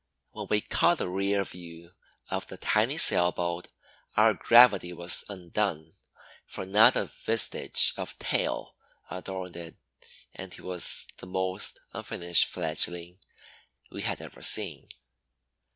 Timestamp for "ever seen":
14.21-14.89